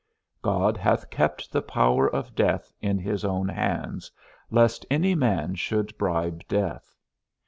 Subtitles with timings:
[0.41, 4.09] God hath kept the power of death in his own hands,
[4.49, 6.95] lest any man should bribe death.